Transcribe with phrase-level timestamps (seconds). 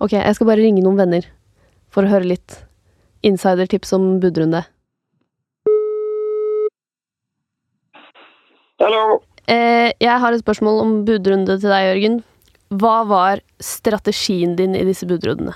[0.00, 1.26] Ok, jeg skal bare ringe noen venner
[1.92, 2.54] for å høre litt
[3.26, 4.62] insidertips om budrunde.
[8.80, 9.20] Hallo.
[9.44, 12.16] Eh, jeg har et spørsmål om budrunde til deg, Jørgen.
[12.80, 15.52] Hva var strategien din i disse budrundene?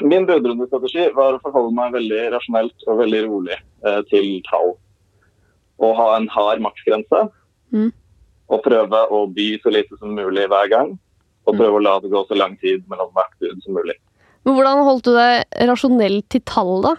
[0.00, 4.72] Min budrundestrategi var å forholde meg veldig rasjonelt og veldig rolig eh, til tall.
[5.84, 7.26] Og ha en hard maksgrense.
[7.76, 7.90] Mm.
[8.48, 10.96] Og prøve å by så lite som mulig hver gang.
[11.46, 13.96] Og prøve å la det gå så lang tid mellom hvert bud som mulig.
[14.46, 16.94] Men hvordan holdt du deg rasjonell til tall, da?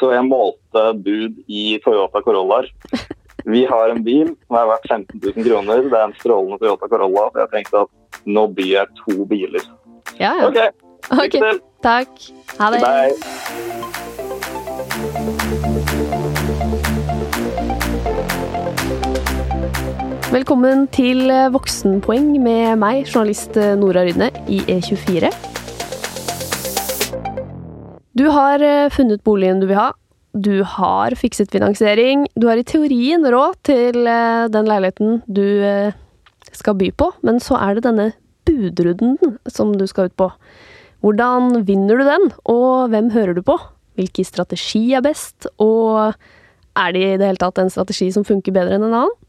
[0.00, 2.66] Så jeg målte bud i Toyota Corollaer.
[3.44, 5.84] Vi har en bil som er verdt 15 000 kroner.
[5.84, 7.28] Det er en strålende Toyota Corolla.
[7.30, 7.90] Så jeg tenkte at
[8.24, 9.64] nå byr jeg to biler.
[10.18, 10.48] Ja, ja.
[10.48, 10.58] OK,
[11.10, 11.60] Ok, lykke til.
[11.84, 12.12] Takk.
[12.58, 12.80] Ha det.
[15.74, 15.82] Bye.
[20.34, 25.28] Velkommen til eh, Voksenpoeng med meg, journalist eh, Nora Rydne i E24.
[28.18, 29.92] Du har eh, funnet boligen du vil ha.
[30.34, 32.26] Du har fikset finansiering.
[32.34, 35.46] Du har i teorien råd til den leiligheten du
[36.50, 38.10] skal by på, men så er det denne
[38.42, 40.32] budrunden som du skal ut på.
[41.06, 43.54] Hvordan vinner du den, og hvem hører du på?
[43.94, 46.18] Hvilken strategi er best, og
[46.74, 49.20] er det i det hele tatt en strategi som funker bedre enn en annen?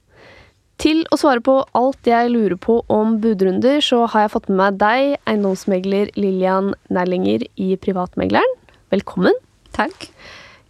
[0.81, 4.59] Til å svare på alt jeg lurer på om budrunder, så har jeg fått med
[4.59, 8.57] meg deg, eiendomsmegler Lillian Nerlinger i Privatmegleren.
[8.91, 9.37] Velkommen.
[9.75, 10.09] Takk.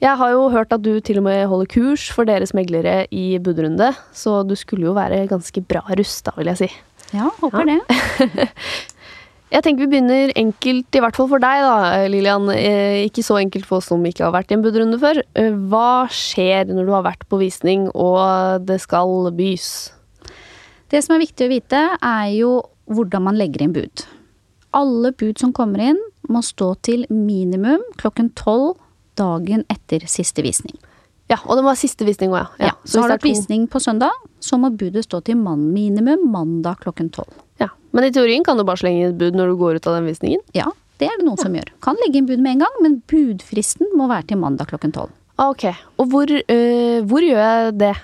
[0.03, 3.39] Jeg har jo hørt at du til og med holder kurs for deres meglere i
[3.41, 6.69] budrunde, så du skulle jo være ganske bra rusta, vil jeg si.
[7.15, 7.79] Ja, håper det.
[9.53, 11.75] Jeg tenker vi begynner enkelt, i hvert fall for deg da,
[12.11, 12.49] Lillian.
[12.51, 15.21] Eh, Ikke så enkelt for oss som ikke har vært i en budrunde før.
[15.37, 19.69] Eh, Hva skjer når du har vært på visning og det skal bys?
[20.93, 22.51] Det som er viktig å vite, er jo
[22.91, 24.05] hvordan man legger inn bud.
[24.75, 28.75] Alle bud som kommer inn, må stå til minimum klokken tolv
[29.17, 30.75] dagen etter siste visning.
[31.29, 32.69] Ja, og det må være siste visning òg, ja.
[32.69, 34.13] Ja, så hvis har du hatt visning på søndag,
[34.43, 37.33] så må budet stå til minimum mandag klokken tolv.
[37.61, 37.71] Ja.
[37.97, 39.97] Men i teorien kan du bare slenge inn et bud når du går ut av
[39.97, 40.43] den visningen.
[40.57, 40.69] Ja,
[41.01, 41.71] det er det noen som gjør.
[41.83, 45.15] Kan legge inn bud med en gang, men budfristen må være til mandag klokken tolv.
[45.41, 45.65] Ok,
[45.99, 47.95] og hvor, øh, hvor gjør jeg det?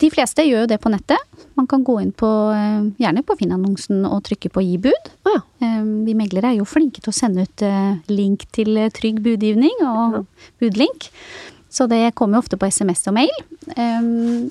[0.00, 1.20] De fleste gjør jo det på nettet.
[1.58, 5.10] Man kan gå inn på, eh, gjerne på Finn-annonsen og trykke på gi bud.
[5.28, 5.40] Ja.
[5.60, 9.76] Eh, Vi meglere er jo flinke til å sende ut eh, link til trygg budgivning
[9.84, 10.26] og
[10.60, 11.10] budlink.
[11.70, 14.50] Så det kommer jo ofte på SMS og mail.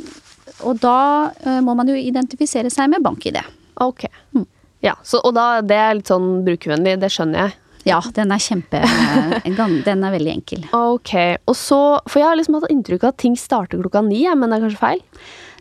[0.63, 3.41] Og da må man jo identifisere seg med bank-ID.
[3.83, 4.05] Ok.
[4.35, 4.45] Mm.
[4.81, 7.57] Ja, så, og da, det er litt sånn brukervennlig, det skjønner jeg.
[7.87, 9.45] Ja, den er kjempe eh,
[9.85, 10.65] Den er veldig enkel.
[10.75, 11.13] Ok,
[11.47, 11.79] og så,
[12.09, 14.65] for jeg har liksom hatt inntrykk av at ting starter klokka ni, men det er
[14.67, 15.01] kanskje feil?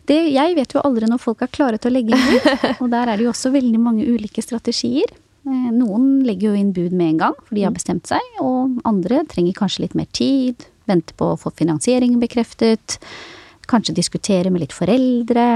[0.09, 2.91] Det, jeg vet jo aldri når folk er klare til å legge inn bud, og
[2.95, 5.13] der er det jo også veldig mange ulike strategier.
[5.47, 8.81] Eh, Noen legger jo inn bud med en gang, for de har bestemt seg, og
[8.89, 12.97] andre trenger kanskje litt mer tid, vente på å få finansieringen bekreftet,
[13.69, 15.49] kanskje diskutere med litt foreldre.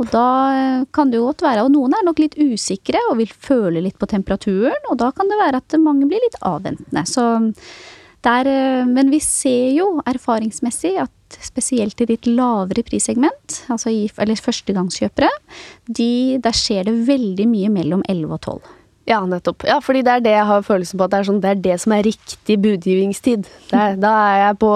[0.00, 0.26] Og da
[0.56, 3.82] eh, kan det jo godt være, og noen er nok litt usikre og vil føle
[3.84, 7.04] litt på temperaturen, og da kan det være at mange blir litt avventende.
[7.08, 7.26] Så
[8.24, 14.02] der, eh, men vi ser jo erfaringsmessig at spesielt i ditt lavere prissegment, altså i,
[14.20, 15.30] eller førstegangskjøpere,
[15.86, 16.10] de,
[16.42, 18.76] der skjer det veldig mye mellom 11 og 12.
[19.10, 19.64] Ja, nettopp.
[19.66, 21.62] Ja, fordi det er det jeg har følelsen på, at det er, sånn, det, er
[21.64, 23.48] det som er riktig budgivningstid.
[23.72, 24.74] Da er jeg på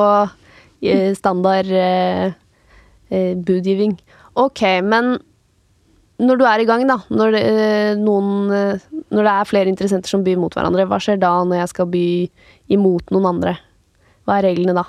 [0.83, 2.34] eh, standard eh,
[3.47, 3.95] budgiving.
[4.41, 5.17] Ok, men
[6.22, 9.71] når du er i gang, da, når det, eh, noen, eh, når det er flere
[9.71, 12.06] interessenter som byr mot hverandre, hva skjer da når jeg skal by
[12.75, 13.56] imot noen andre?
[14.25, 14.84] Hva er reglene da?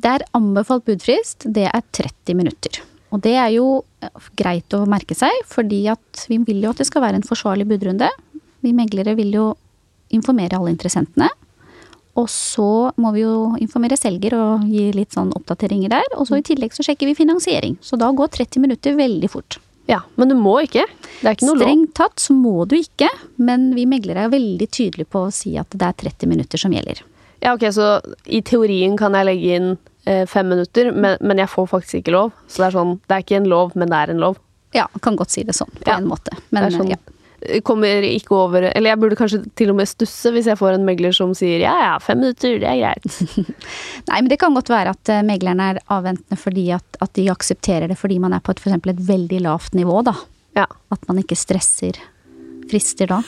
[0.00, 2.80] Det er anbefalt budfrist, det er 30 minutter.
[3.12, 6.80] Og det er jo eh, greit å merke seg, fordi at vi vil jo at
[6.80, 8.08] det skal være en forsvarlig budrunde.
[8.64, 9.46] Vi meglere vil jo
[10.16, 11.28] informere alle interessentene.
[12.18, 16.08] Og så må vi jo informere selger og gi litt sånn oppdateringer der.
[16.18, 17.76] Og så i tillegg så sjekker vi finansiering.
[17.84, 19.60] Så da går 30 minutter veldig fort.
[19.90, 20.84] Ja, men du må ikke.
[21.20, 21.64] Det er ikke noe lov.
[21.66, 23.08] Strengt tatt så må du ikke,
[23.42, 26.74] men vi meglere er veldig tydelige på å si at det er 30 minutter som
[26.74, 27.00] gjelder.
[27.40, 27.88] Ja, ok, så
[28.28, 29.70] i teorien kan jeg legge inn
[30.04, 32.34] eh, fem minutter, men, men jeg får faktisk ikke lov.
[32.46, 34.38] Så det er sånn, det er ikke en lov, men det er en lov.
[34.76, 36.36] Ja, kan godt si det sånn, på Ja, en måte.
[36.50, 37.00] Men det er sånn, ja.
[37.64, 40.84] Kommer ikke over Eller jeg burde kanskje til og med stusse hvis jeg får en
[40.84, 43.56] megler som sier ja, ja, fem minutter, det er greit.
[44.10, 47.30] Nei, men det kan godt være at eh, meglerne er avventende fordi at, at de
[47.32, 50.16] aksepterer det fordi man er på et, for eksempel et veldig lavt nivå, da.
[50.58, 50.66] Ja.
[50.92, 51.96] At man ikke stresser
[52.70, 53.22] frister da.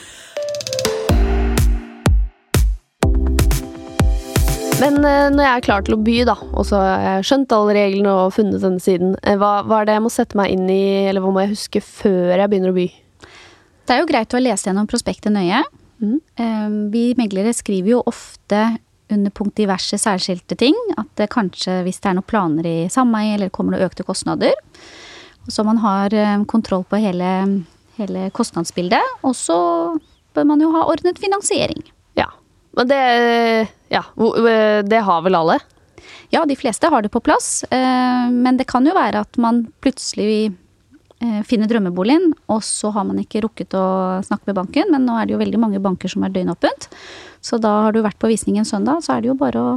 [4.81, 7.53] Men eh, når jeg er klar til å by, da, og så har jeg skjønt
[7.55, 10.51] alle reglene og funnet denne siden, eh, hva, hva er det jeg må sette meg
[10.55, 12.87] inn i, eller hva må jeg huske før jeg begynner å by?
[13.83, 15.59] Det er jo greit å lese gjennom prospektet nøye.
[16.03, 16.19] Mm.
[16.91, 18.61] Vi meglere skriver jo ofte
[19.13, 23.35] under punkt diverse særskilte ting at det kanskje hvis det er noen planer i sameie
[23.35, 24.55] eller kommer noen økte kostnader,
[25.51, 27.29] så man har eh, kontroll på hele,
[27.97, 29.19] hele kostnadsbildet.
[29.27, 29.57] Og så
[30.33, 31.83] bør man jo ha ordnet finansiering.
[32.19, 32.29] Ja.
[32.77, 33.03] Men det
[33.93, 34.05] Ja,
[34.87, 35.59] det har vel alle?
[36.33, 39.67] Ja, de fleste har det på plass, eh, men det kan jo være at man
[39.83, 40.55] plutselig
[41.23, 43.85] eh, finner drømmeboligen, og så har man ikke rukket å
[44.27, 46.89] snakke med banken, men nå er det jo veldig mange banker som er døgnåpent.
[47.43, 49.73] Så da har du vært på visning en søndag, så er det jo bare å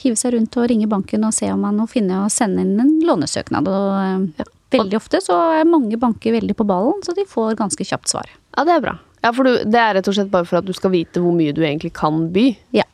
[0.00, 2.80] hive seg rundt og ringe banken og se om man må finne og sende inn
[2.80, 3.68] en lånesøknad.
[3.68, 4.48] Og ja.
[4.76, 8.30] veldig ofte så er mange banker veldig på ballen, så de får ganske kjapt svar.
[8.56, 8.96] Ja, det er bra.
[9.20, 11.34] Ja, for du, det er rett og slett bare for at du skal vite hvor
[11.36, 12.46] mye du egentlig kan by.
[12.76, 12.86] Ja.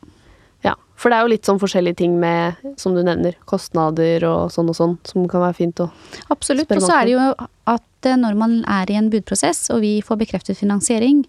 [0.97, 4.71] For det er jo litt sånn forskjellige ting med, som du nevner, kostnader og sånn
[4.71, 5.91] og sånn, som kan være fint å
[6.33, 6.71] Absolutt.
[6.73, 7.25] Og så er det jo
[7.69, 11.21] at eh, når man er i en budprosess, og vi får bekreftet finansiering,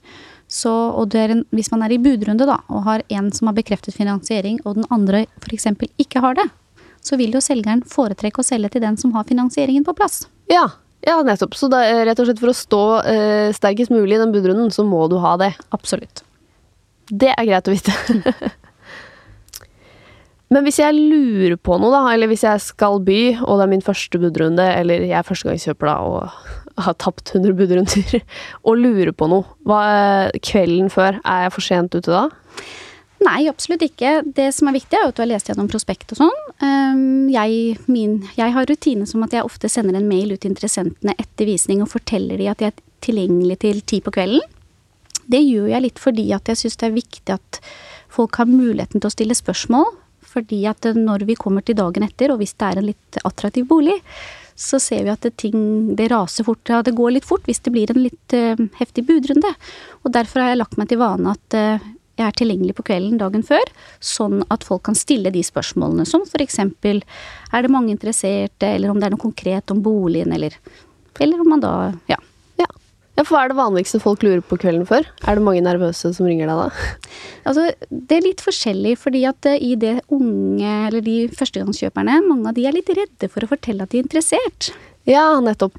[0.48, 3.58] så, og det en, hvis man er i budrunde da, og har en som har
[3.58, 5.68] bekreftet finansiering, og den andre f.eks.
[6.00, 6.46] ikke har det,
[7.04, 10.22] så vil jo selgeren foretrekke å selge til den som har finansieringen på plass.
[10.48, 10.64] Ja,
[11.04, 11.52] ja nettopp.
[11.60, 14.72] Så da, eh, rett og slett for å stå eh, sterkest mulig i den budrunden,
[14.72, 15.52] så må du ha det.
[15.76, 16.24] Absolutt.
[17.08, 17.92] Det er greit å vite.
[20.48, 23.72] Men hvis jeg lurer på noe, da, eller hvis jeg skal by, og det er
[23.74, 28.20] min første budrunde, eller jeg er førstegangskjøper da, og har tapt 100 budrunder,
[28.68, 29.82] og lurer på noe, hva,
[30.40, 32.26] kvelden før, er jeg for sent ute da?
[33.18, 34.20] Nei, absolutt ikke.
[34.30, 36.36] Det som er viktig, er jo at du har lest gjennom prospekt og sånn.
[36.62, 40.52] Ehm, Jeg, min, jeg har rutine som at jeg ofte sender en mail ut til
[40.52, 44.44] interessentene etter visning og forteller de at jeg er tilgjengelig til ti på kvelden.
[45.28, 47.58] Det gjør jeg litt fordi at jeg syns det er viktig at
[48.08, 49.90] folk har muligheten til å stille spørsmål.
[50.28, 53.68] Fordi at når vi kommer til dagen etter, og hvis det er en litt attraktiv
[53.68, 53.96] bolig,
[54.58, 57.62] så ser vi at det, ting det raser fort, ja, det går litt fort hvis
[57.62, 59.52] det blir en litt uh, heftig budrunde.
[60.02, 61.86] Og derfor har jeg lagt meg til vane at uh,
[62.18, 63.70] jeg er tilgjengelig på kvelden dagen før,
[64.02, 67.04] sånn at folk kan stille de spørsmålene som eksempel
[67.54, 70.56] er det mange interesserte, eller om det er noe konkret om boligen, eller,
[71.22, 71.74] eller om man da
[72.10, 72.18] ja.
[73.18, 73.24] Ja.
[73.26, 75.08] for hva er det vanligste folk lurer på kvelden før?
[75.26, 76.68] Er det mange nervøse som ringer deg da?
[77.48, 82.50] Altså, det er litt forskjellig, fordi at eh, i det unge, eller de førstegangskjøperne, mange
[82.50, 84.70] av de er litt redde for å fortelle at de er interessert.
[85.08, 85.78] Ja, nettopp.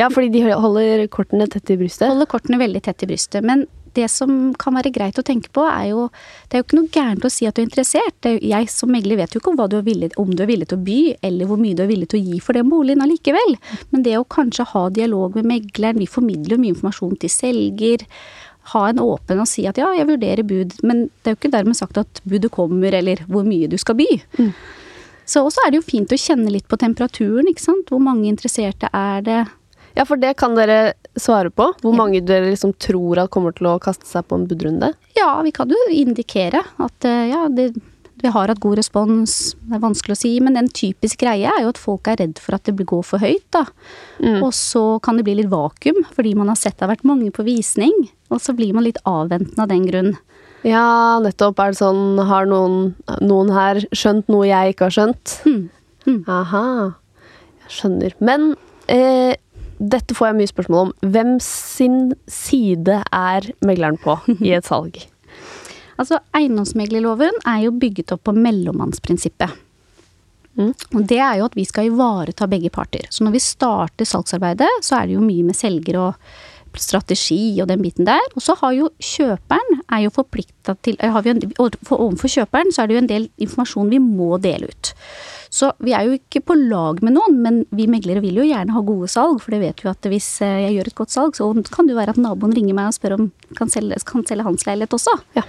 [0.00, 2.08] Ja, fordi de holder kortene tett i brystet.
[2.08, 3.44] Holder kortene veldig tett i brystet.
[3.44, 6.08] Men det som kan være greit å tenke på, er jo
[6.48, 8.14] Det er jo ikke noe gærent å si at du er interessert.
[8.22, 10.68] Det er jeg som megler vet jo ikke om, du villig, om du er villig
[10.70, 13.02] til å by, eller hvor mye du er villig til å gi for den boligen
[13.04, 13.56] allikevel.
[13.90, 18.06] Men det å kanskje ha dialog med megleren, vi formidler jo mye informasjon til selger.
[18.74, 21.52] Ha en åpen og si at ja, jeg vurderer bud, men det er jo ikke
[21.56, 24.08] dermed sagt at budet kommer, eller hvor mye du skal by.
[25.24, 27.88] Så også er det jo fint å kjenne litt på temperaturen, ikke sant.
[27.88, 29.42] Hvor mange interesserte er det?
[29.94, 31.68] Ja, for det kan dere svare på.
[31.82, 34.92] Hvor mange dere liksom tror at kommer til å kaste seg på en budrunde.
[35.14, 37.70] Ja, vi kan jo indikere at eh, ja, det,
[38.24, 39.54] vi har hatt god respons.
[39.62, 42.42] Det er vanskelig å si, men en typisk greie er jo at folk er redd
[42.42, 43.66] for at det går for høyt, da.
[44.40, 47.30] Og så kan det bli litt vakuum, fordi man har sett det har vært mange
[47.34, 47.94] på visning.
[48.32, 50.14] Og så blir man litt avventende av den grunn.
[50.64, 51.60] Ja, nettopp.
[51.60, 55.38] Er det sånn Har noen, noen her skjønt noe jeg ikke har skjønt?
[55.44, 55.64] Mm.
[56.08, 56.20] Mm.
[56.28, 56.64] Aha.
[57.66, 58.16] Jeg skjønner.
[58.24, 58.54] Men
[58.88, 59.36] eh,
[59.78, 60.94] dette får jeg mye spørsmål om.
[61.14, 61.98] Hvem sin
[62.30, 65.00] side er megleren på i et salg?
[65.94, 69.52] Altså, eiendomsmeglerloven er jo bygget opp på mellommannsprinsippet.
[70.58, 70.72] Mm.
[70.74, 73.06] Og det er jo at vi skal ivareta begge parter.
[73.14, 76.26] Så når vi starter salgsarbeidet, så er det jo mye med selger og
[76.80, 78.22] strategi og den biten der.
[78.34, 81.42] Og så har jo kjøperen er jo forplikta til har vi en,
[81.86, 84.94] for Overfor kjøperen så er det jo en del informasjon vi må dele ut.
[85.54, 88.74] Så vi er jo ikke på lag med noen, men vi meglere vil jo gjerne
[88.74, 89.38] ha gode salg.
[89.42, 91.86] For det vet vi jo at hvis eh, jeg gjør et godt salg, så kan
[91.86, 94.66] det jo være at naboen ringer meg og spør om kan selge, kan selge hans
[94.66, 95.14] leilighet også.
[95.38, 95.44] Ja.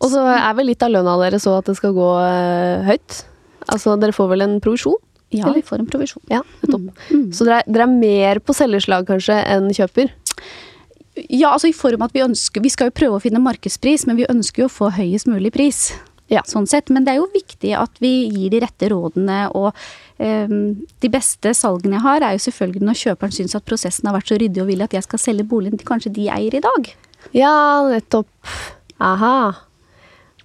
[0.00, 3.20] Og så er vel litt av lønna deres så at det skal gå eh, høyt?
[3.66, 4.96] Altså, dere får vel en provisjon?
[5.34, 6.22] Ja, vi får en provisjon.
[6.30, 7.04] Ja, nettopp.
[7.10, 7.28] Mm.
[7.34, 10.12] Så dere er, dere er mer på selgerslag kanskje enn kjøper?
[11.28, 14.18] Ja, altså i form at vi ønsker Vi skal jo prøve å finne markedspris, men
[14.20, 15.90] vi ønsker jo å få høyest mulig pris.
[16.32, 16.42] Ja.
[16.48, 16.90] Sånn sett.
[16.92, 19.70] Men det er jo viktig at vi gir de rette rådene, og
[20.18, 20.56] um,
[21.02, 24.32] de beste salgene jeg har, er jo selvfølgelig når kjøperen syns at prosessen har vært
[24.32, 26.90] så ryddig og vil at jeg skal selge boligen til kanskje de eier i dag.
[27.36, 27.54] Ja,
[27.90, 28.30] nettopp.
[29.02, 29.38] Aha.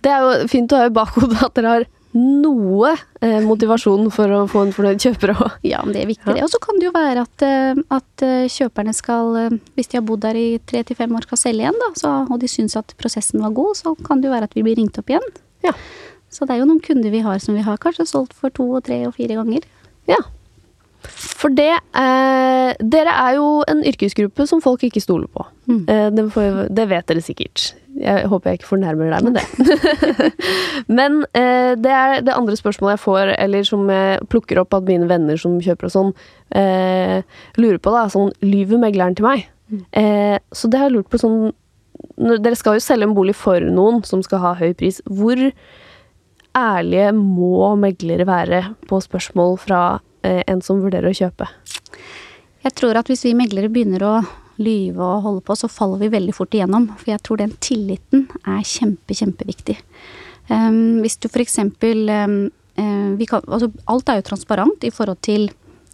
[0.01, 2.89] Det er jo fint å ha i bakhodet at dere har noe
[3.23, 5.53] eh, motivasjon for å få en fornøyd kjøper òg.
[5.63, 6.27] Ja, men det er viktig.
[6.27, 6.43] det.
[6.43, 9.37] Og så kan det jo være at, eh, at eh, kjøperne skal,
[9.77, 12.17] hvis de har bodd der i tre til fem år, skal selge igjen, da, så,
[12.27, 14.79] og de syns at prosessen var god, så kan det jo være at vi blir
[14.81, 15.31] ringt opp igjen.
[15.65, 15.73] Ja.
[16.31, 18.69] Så det er jo noen kunder vi har som vi har kanskje solgt for to
[18.77, 19.67] og tre og fire ganger.
[20.09, 20.21] ja.
[21.09, 25.45] For det eh, Dere er jo en yrkesgruppe som folk ikke stoler på.
[25.65, 25.79] Mm.
[25.89, 27.71] Eh, det, får, det vet dere sikkert.
[28.01, 30.29] Jeg håper jeg ikke fornærmer deg med det.
[30.99, 34.85] Men eh, det er det andre spørsmålet jeg får, eller som jeg plukker opp at
[34.87, 36.13] mine venner som kjøper og sånn,
[36.53, 37.25] eh,
[37.57, 38.05] lurer på, da.
[38.13, 39.49] Sånn, lyver megleren til meg?
[39.97, 41.51] Eh, så det har jeg lurt på sånn
[42.17, 44.99] Dere skal jo selge en bolig for noen som skal ha høy pris.
[45.09, 45.39] Hvor
[46.57, 49.81] ærlige må meglere være på spørsmål fra
[50.27, 51.47] eh, en som vurderer å kjøpe?
[52.61, 54.15] Jeg tror at hvis vi meglere begynner å
[54.61, 56.91] lyve og holde på, så faller vi veldig fort igjennom.
[56.99, 59.79] For jeg tror den tilliten er kjempe, kjempeviktig.
[60.51, 62.37] Um, hvis du eksempel um,
[62.75, 65.47] uh, kan, altså, Alt er jo transparent i forhold til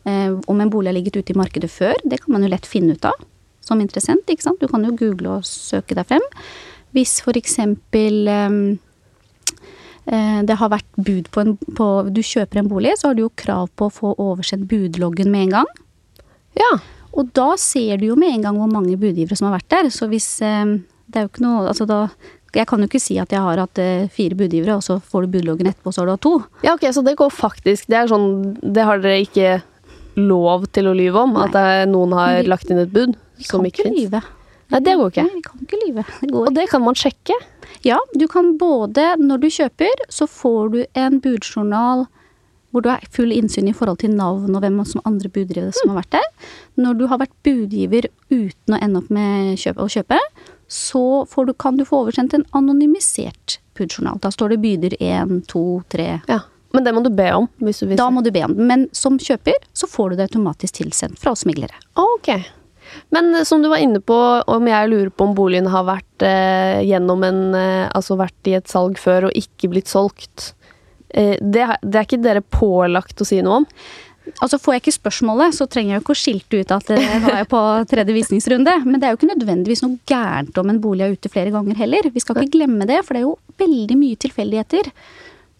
[0.07, 1.95] um, om en bolig har ligget ute i markedet før.
[2.03, 3.15] Det kan man jo lett finne ut av
[3.67, 4.27] som interessent.
[4.27, 4.61] ikke sant?
[4.61, 6.23] Du kan jo google og søke deg frem.
[6.95, 8.61] Hvis for eksempel um,
[10.07, 13.33] det har vært bud på en på, Du kjøper en bolig, så har du jo
[13.35, 15.73] krav på å få oversendt budloggen med en gang.
[16.55, 16.71] Ja.
[17.17, 19.91] Og da ser du jo med en gang hvor mange budgivere som har vært der.
[19.91, 22.09] Så hvis Det er jo ikke noe Altså da
[22.55, 23.79] Jeg kan jo ikke si at jeg har hatt
[24.11, 26.35] fire budgivere, og så får du budloggen etterpå, så har du hatt to.
[26.63, 29.57] Ja, ok, så det går faktisk Det er sånn Det har dere ikke
[30.17, 31.33] lov til å lyve om?
[31.37, 31.45] Nei.
[31.47, 34.11] At det noen har Vi- lagt inn et bud som kan ikke fins?
[34.69, 35.23] Nei, det går ikke.
[35.23, 36.05] Nei, vi kan ikke lyve.
[36.19, 37.33] Det går Og det kan man sjekke.
[37.83, 42.07] Ja, du kan både Når du kjøper, så får du en budjournal
[42.73, 45.89] hvor du har full innsyn i forhold til navn og hvem som andre budgivere som
[45.93, 46.25] har vært der.
[46.77, 50.19] Når du har vært budgiver uten å ende opp med kjøp, å kjøpe,
[50.67, 54.19] så får du, kan du få oversendt en anonymisert budjournal.
[54.19, 56.39] Da står det byder 1, 2, 3 Ja.
[56.77, 57.49] Men det må du be om.
[57.65, 58.69] hvis du Da må du be om den.
[58.69, 61.73] Men som kjøper så får du det automatisk tilsendt fra oss meglere.
[61.97, 62.29] Ok.
[63.13, 66.25] Men eh, som du var inne på, om jeg lurer på om boligen har vært
[66.25, 70.51] eh, gjennom en eh, Altså vært i et salg før og ikke blitt solgt.
[71.09, 73.67] Eh, det, det er ikke dere pålagt å si noe om?
[74.43, 76.97] Altså Får jeg ikke spørsmålet, så trenger jeg jo ikke å skilte ut at det
[76.99, 78.73] nå er jeg på tredje visningsrunde.
[78.85, 81.79] Men det er jo ikke nødvendigvis noe gærent om en bolig er ute flere ganger
[81.79, 82.09] heller.
[82.13, 84.91] Vi skal ikke glemme det, for det er jo veldig mye tilfeldigheter.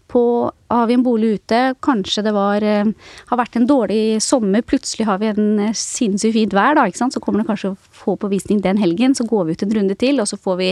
[0.08, 2.92] På, har vi en bolig ute, kanskje det var, eh,
[3.28, 7.02] har vært en dårlig sommer, plutselig har vi en eh, sinnssykt fint vær, da, ikke
[7.02, 7.18] sant?
[7.18, 9.16] så kommer det kanskje å få på visning den helgen.
[9.18, 10.72] Så går vi ut en runde til, og så får vi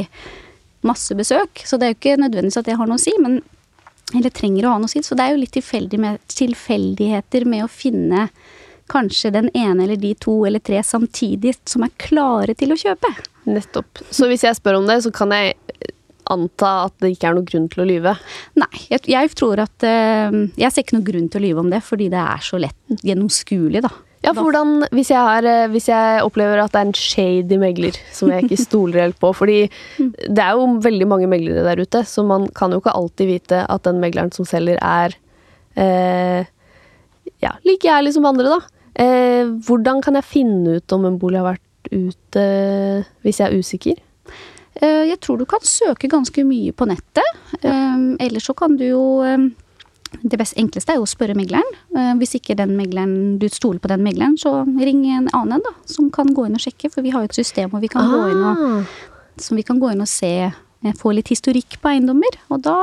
[0.86, 1.66] masse besøk.
[1.66, 3.42] Så det er jo ikke nødvendigvis at det har noe å si, men
[4.14, 5.02] eller trenger å ha noe å si.
[5.04, 8.30] Så det er jo litt tilfeldig med, tilfeldigheter med å finne
[8.92, 13.12] kanskje den ene eller de to eller tre samtidig som er klare til å kjøpe.
[13.50, 14.04] Nettopp.
[14.14, 15.56] Så hvis jeg spør om det, så kan jeg
[16.34, 18.16] anta at det ikke er noen grunn til å lyve?
[18.60, 21.72] Nei, jeg, jeg tror at eh, Jeg ser ikke noen grunn til å lyve om
[21.74, 23.94] det, fordi det er så lett gjennomskuelig, da.
[24.26, 27.60] Ja, for hvordan, hvis jeg, har, eh, hvis jeg opplever at det er en shady
[27.62, 29.60] megler som jeg ikke stoler helt på Fordi
[30.00, 33.62] det er jo veldig mange meglere der ute, så man kan jo ikke alltid vite
[33.70, 35.14] at den megleren som selger, er
[35.78, 36.50] eh,
[37.44, 38.76] ja, like ærlig som andre, da.
[38.96, 42.46] Eh, hvordan kan jeg finne ut om en bolig har vært ute
[43.22, 44.02] hvis jeg er usikker?
[44.82, 47.24] Eh, Jeg tror du kan søke ganske mye på nettet.
[47.62, 49.38] Eh, Eller så kan du jo eh,
[50.24, 51.66] Det best enkleste er jo å spørre megleren.
[52.20, 55.74] Hvis ikke den megleren, du stoler på den megleren, så ring en annen da.
[55.86, 58.08] Som kan gå inn og sjekke, for vi har jo et system hvor vi kan,
[58.08, 58.86] gå, inn og, Ah.
[59.38, 60.52] som vi kan gå inn og se
[61.02, 62.36] Få litt historikk på eiendommer.
[62.54, 62.76] Og da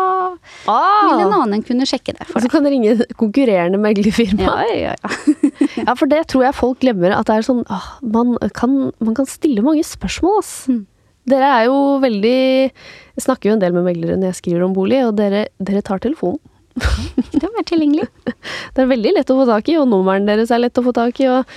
[0.67, 1.43] vil en Ah.
[1.45, 4.43] annen kunne sjekke det for Så kan kan ringe konkurrerende meglerfirma.
[4.43, 5.09] Ja, ja, ja.
[5.87, 7.13] Ja, for det tror jeg folk glemmer.
[7.17, 10.67] At det er sånn ah, man, kan, man kan stille mange spørsmål, ass.
[10.69, 10.87] Mm.
[11.29, 12.39] Dere er jo veldig
[12.73, 15.85] Jeg snakker jo en del med meglere når jeg skriver om bolig, og dere, dere
[15.87, 16.41] tar telefonen.
[16.73, 18.09] Det er tilgjengelig.
[18.75, 20.95] Det er veldig lett å få tak i, og nummeren deres er lett å få
[20.97, 21.29] tak i.
[21.29, 21.49] og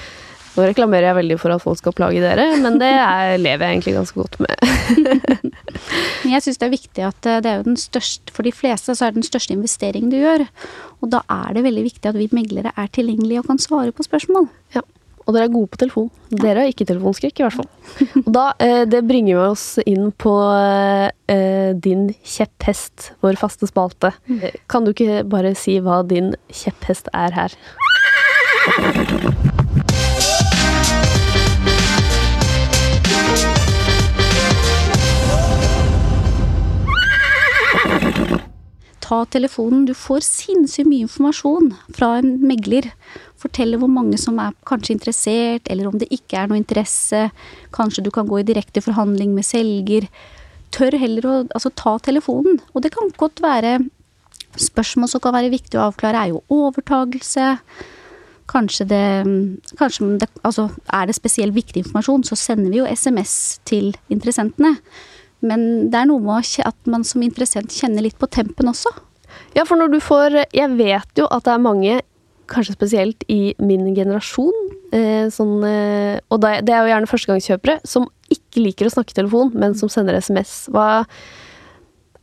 [0.55, 3.75] nå reklamerer jeg veldig for at folk skal plage dere, men det er, lever jeg
[3.75, 4.61] egentlig ganske godt med.
[6.31, 8.95] Jeg syns det er viktig at eh, det er jo den største For de fleste
[8.95, 10.45] så er det den største investeringen du gjør.
[11.03, 14.05] Og da er det veldig viktig at vi meglere er tilgjengelige og kan svare på
[14.07, 14.47] spørsmål.
[14.73, 14.81] Ja.
[15.25, 16.09] Og dere er gode på telefon.
[16.29, 17.69] Dere har ikke telefonskrekk, i hvert fall.
[18.21, 20.33] Og da, eh, Det bringer vi oss inn på
[21.27, 24.13] eh, din kjepphest, vår faste spalte.
[24.29, 27.57] Eh, Kan du ikke bare si hva din kjepphest er her?
[39.05, 39.85] Ta telefonen.
[39.85, 42.87] Du får sinnssykt mye informasjon fra en megler.
[43.41, 47.27] Fortelle hvor mange som er kanskje interessert, eller om det ikke er noe interesse.
[47.75, 50.07] Kanskje du kan gå i direkte forhandling med selger.
[50.75, 52.61] Tør heller å altså, ta telefonen.
[52.73, 53.77] Og det kan godt være
[54.61, 57.55] spørsmål som kan være viktig å avklare, er jo overtagelse.
[58.49, 59.05] Kanskje det,
[59.79, 64.75] kanskje det altså, Er det spesielt viktig informasjon, så sender vi jo SMS til interessentene.
[65.45, 68.93] Men det er noe med at man som interessent kjenner litt på tempen også.
[69.55, 72.01] Ja, for når du får Jeg vet jo at det er mange
[72.51, 74.53] kanskje spesielt i min generasjon,
[74.95, 79.19] eh, sånn, eh, og det, er jo gjerne førstegangskjøpere, som ikke liker å snakke i
[79.21, 80.67] telefon, men som sender SMS.
[80.73, 81.05] Hva,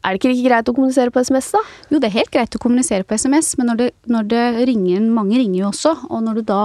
[0.03, 1.61] er det ikke like greit å kommunisere på SMS, da?
[1.93, 5.05] Jo, det er helt greit å kommunisere på SMS, men når det, når det ringer
[5.15, 6.63] Mange ringer jo også, og når du da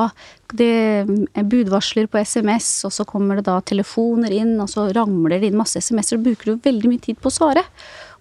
[0.57, 0.71] Det
[1.05, 5.51] er budvarsler på SMS, og så kommer det da telefoner inn, og så ramler det
[5.51, 7.65] inn masse SMS-er, så bruker du veldig mye tid på å svare.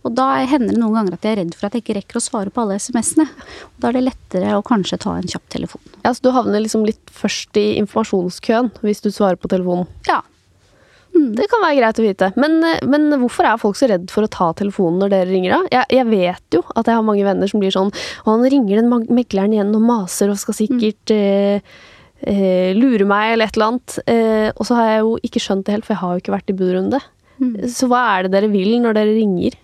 [0.07, 2.21] Og da hender det noen ganger at jeg er redd for at jeg ikke rekker
[2.21, 3.27] å svare på alle SMS-ene.
[3.83, 5.83] Da er det lettere å kanskje ta en kjapp telefon.
[6.05, 9.91] Ja, Så du havner liksom litt først i informasjonskøen hvis du svarer på telefonen?
[10.07, 10.23] Ja.
[11.17, 12.29] Det kan være greit å vite.
[12.37, 15.61] Men, men hvorfor er folk så redd for å ta telefonen når dere ringer, da?
[15.73, 18.83] Jeg, jeg vet jo at jeg har mange venner som blir sånn Og han ringer
[18.83, 21.77] den megleren igjen og maser og skal sikkert eh,
[22.21, 23.99] eh, lure meg eller et eller annet.
[24.05, 26.37] Eh, og så har jeg jo ikke skjønt det helt, for jeg har jo ikke
[26.37, 27.03] vært i budrunde.
[27.69, 29.57] Så hva er det dere vil når dere ringer?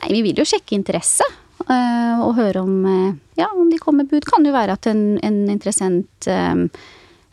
[0.00, 1.26] Nei, vi vil jo sjekke interesse.
[1.66, 4.26] eh, og høre om eh, Ja, om de kommer med bud.
[4.28, 6.66] Kan jo være at en, en interessent uh,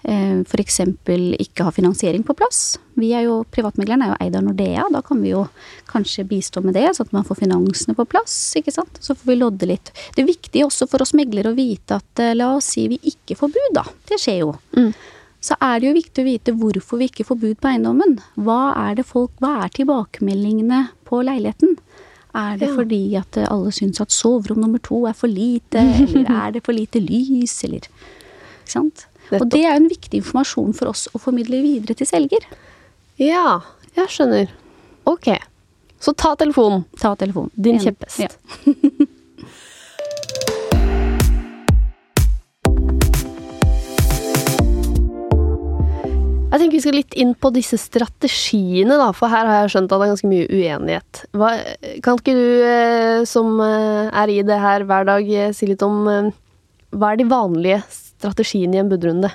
[0.03, 0.79] f.eks.
[1.39, 2.77] ikke har finansiering på plass.
[2.99, 4.87] Vi er jo, Privatmegleren er jo eid av Nordea.
[4.91, 5.45] Da kan vi jo
[5.89, 8.35] kanskje bistå med det, sånn at man får finansene på plass.
[8.59, 8.99] ikke sant?
[8.99, 9.93] Så får vi lodde litt.
[10.15, 12.99] Det er viktig også for oss meglere å vite at eh, la oss si vi
[13.13, 13.85] ikke får bud, da.
[14.09, 14.51] Det skjer jo.
[15.43, 18.19] Så er det jo viktig å vite hvorfor vi ikke får bud på eiendommen.
[18.39, 21.75] Hva er det folk, hva er tilbakemeldingene på leiligheten?
[22.35, 22.75] Er det Ja.
[22.75, 25.77] fordi at alle syns at soverom nummer to er for lite,
[26.15, 27.77] eller er det for lite lys, eller
[28.63, 29.05] Ikke sant?
[29.31, 32.43] Og det er en viktig informasjon for oss å formidle videre til selger.
[33.19, 33.59] Ja,
[33.95, 34.49] jeg skjønner.
[35.05, 35.29] Ok.
[35.99, 36.83] Så ta telefonen.
[36.99, 37.49] Ta telefonen.
[37.55, 38.19] Din kjepphest.
[38.19, 38.27] Ja.
[46.53, 49.89] Jeg tenker vi skal litt inn på disse strategiene, da, for her har jeg skjønt
[49.89, 51.21] at det er ganske mye uenighet.
[51.33, 51.49] Hva,
[52.05, 55.81] kan ikke du, eh, som eh, er i det her hver dag, eh, si litt
[55.81, 56.05] om
[56.93, 59.33] hva er de vanlige strategiene i en budrunde?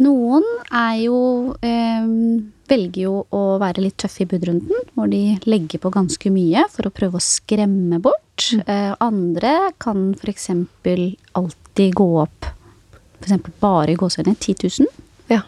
[0.00, 1.18] Noen er jo
[1.60, 2.08] eh,
[2.72, 6.88] velger jo å være litt tøffe i budrunden, hvor de legger på ganske mye for
[6.88, 8.48] å prøve å skremme bort.
[8.64, 10.48] Eh, andre kan f.eks.
[11.36, 12.48] alltid gå opp
[13.20, 13.52] f.eks.
[13.60, 15.04] bare i gåsehudene 10 000.
[15.30, 15.44] Ja.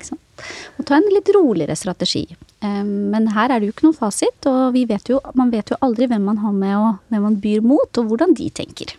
[0.78, 2.24] Og ta en litt roligere strategi.
[2.64, 5.76] Men her er det jo ikke noen fasit, og vi vet jo, man vet jo
[5.84, 8.94] aldri hvem man har med og hvem man byr mot, og hvordan de tenker.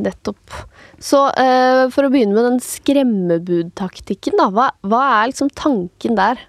[0.00, 0.54] Nettopp.
[1.00, 4.48] Så eh, for å begynne med den skremmebudtaktikken, da.
[4.52, 6.40] Hva, hva er liksom tanken der?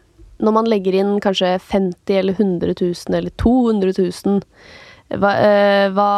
[0.42, 4.42] Når man legger inn kanskje 50 eller 100 000 eller 200 000.
[5.22, 6.12] Hva, eh, hva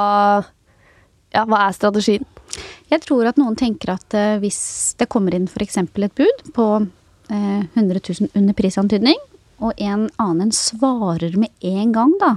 [1.33, 2.25] Ja, hva er strategien?
[2.91, 5.79] Jeg tror at noen tenker at eh, hvis det kommer inn f.eks.
[5.81, 6.67] et bud på
[7.29, 9.19] eh, 100 000 under prisantydning,
[9.63, 12.35] og en annen svarer med en gang, da,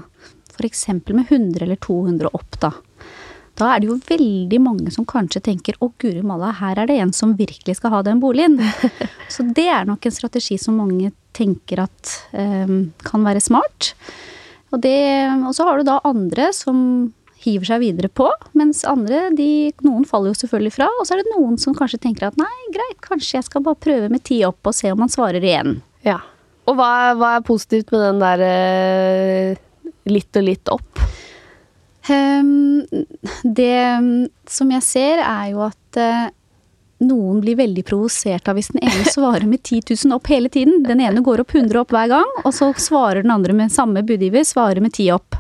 [0.57, 0.87] f.eks.
[1.09, 2.72] med 100 eller 200 opp, da.
[3.57, 6.99] Da er det jo veldig mange som kanskje tenker å guri malla, her er det
[7.01, 8.59] en som virkelig skal ha den boligen.
[9.33, 13.94] Så det er nok en strategi som mange tenker at eh, kan være smart.
[14.75, 14.99] Og, det,
[15.46, 16.79] og så har du da andre som
[17.47, 18.29] hiver seg videre på,
[18.59, 22.03] mens andre, de, noen faller jo selvfølgelig fra, og så er det noen som kanskje
[22.03, 25.05] tenker at nei, greit, kanskje jeg skal bare prøve med ti opp og se om
[25.05, 25.79] han svarer igjen.
[26.07, 26.21] Ja.
[26.67, 29.61] Og hva, hva er positivt med den der eh,
[30.11, 31.05] litt og litt opp?
[32.07, 32.87] Um,
[33.43, 33.79] det
[34.51, 36.29] som jeg ser, er jo at uh,
[37.07, 40.83] noen blir veldig provosert av hvis den ene svarer med 10 000 opp hele tiden.
[40.87, 44.05] Den ene går opp 100 opp hver gang, og så svarer den andre med samme
[44.07, 45.36] budgiver, svarer med 10 opp.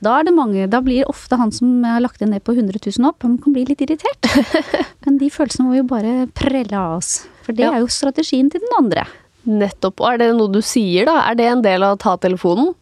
[0.00, 2.80] Da, er det mange, da blir ofte han som har lagt det ned på 100
[2.98, 4.30] 000 opp, han kan bli litt irritert.
[5.04, 7.26] Men de følelsene må jo bare prelle av oss.
[7.44, 7.72] For det Ja.
[7.76, 9.04] er jo strategien til den andre.
[9.46, 10.00] Nettopp.
[10.00, 11.18] Og er det noe du sier, da?
[11.30, 12.74] Er det en del av å ta telefonen?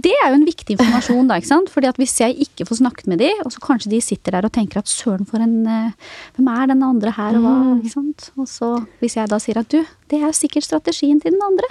[0.00, 1.36] Det er jo en viktig informasjon, da.
[1.36, 1.68] ikke sant?
[1.68, 4.46] Fordi at hvis jeg ikke får snakket med de, og så kanskje de sitter der
[4.48, 5.90] og tenker at søren for en eh,
[6.38, 7.52] Hvem er den andre her, og hva?
[7.82, 8.30] ikke sant?
[8.40, 8.70] Og så
[9.02, 11.68] hvis jeg da sier at du, det er jo sikkert strategien til den andre.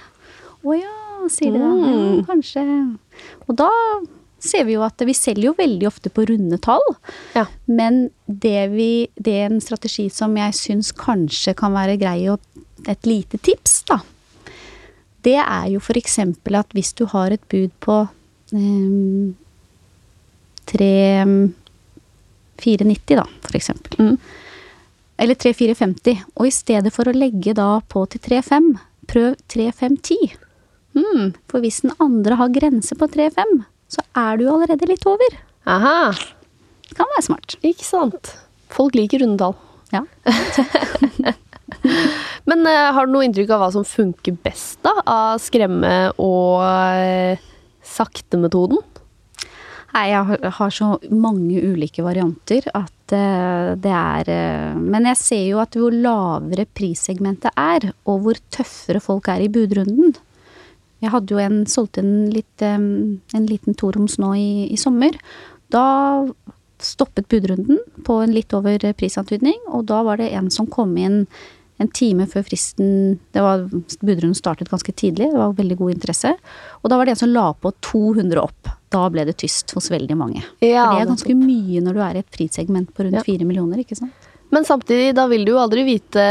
[0.62, 0.94] Å ja,
[1.34, 1.72] sier de da.
[1.74, 2.22] Ja, Mm.
[2.30, 2.68] kanskje.
[3.50, 3.72] Og da
[4.50, 6.86] ser vi jo at vi selger jo veldig ofte på runde tall.
[7.36, 7.46] Ja.
[7.66, 12.40] Men det, vi, det er en strategi som jeg syns kanskje kan være grei og
[12.88, 13.98] et lite tips, da.
[15.28, 17.96] Det er jo eksempel at hvis du har et bud på
[18.54, 19.36] um,
[20.72, 23.26] 3490, da,
[23.58, 23.92] eksempel.
[24.00, 24.18] Mm.
[25.18, 26.22] Eller 3450.
[26.38, 28.76] Og i stedet for å legge da på til 35,
[29.10, 30.36] prøv 3510.
[30.98, 31.34] Mm.
[31.50, 35.38] For hvis den andre har grense på 35, så er du jo allerede litt over.
[35.68, 36.12] Aha.
[36.88, 37.56] Det kan være smart.
[37.68, 38.34] Ikke sant.
[38.74, 39.56] Folk liker rundetall.
[39.96, 40.04] Ja.
[42.48, 44.94] Men uh, har du noe inntrykk av hva som funker best, da?
[45.04, 47.48] Av skremme- og uh,
[47.88, 48.80] sakte-metoden?
[49.96, 55.46] Nei, jeg har- så mange ulike varianter at eh, det er eh, Men jeg ser
[55.48, 60.14] jo at hvor lavere prissegmentet er, og hvor tøffere folk er i budrunden
[61.04, 65.18] Jeg hadde jo en, solgte en, litt, en liten toroms nå i, i sommer.
[65.74, 65.84] Da
[66.82, 71.24] stoppet budrunden på en litt over prisantydning, og da var det en som kom inn
[71.78, 73.68] en time før fristen det var,
[74.02, 76.32] Budrunden startet ganske tidlig, det var veldig god interesse.
[76.82, 78.72] Og da var det en som la på 200 opp.
[78.94, 80.42] Da ble det tyst hos veldig mange.
[80.64, 83.46] Ja, For det er ganske mye når du er i et prissegment på rundt Ja.
[83.46, 84.14] millioner, ikke sant.
[84.50, 86.24] Men samtidig, da vil du jo aldri vite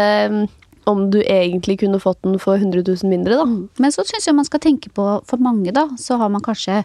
[0.87, 3.46] om du egentlig kunne fått den for 100 000 mindre, da.
[3.83, 6.85] Men så syns jeg man skal tenke på, for mange da, så har man kanskje